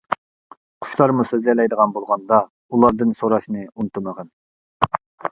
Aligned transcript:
قۇشلارمۇ 0.83 1.25
سۆزلىيەلەيدىغان 1.31 1.93
بولغاندا، 1.97 2.39
ئۇلاردىن 2.77 3.11
سوراشنى 3.19 3.67
ئۇنتۇمىغىن. 3.69 4.33